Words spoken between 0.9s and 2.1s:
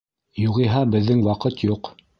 беҙҙең ваҡыт юҡ.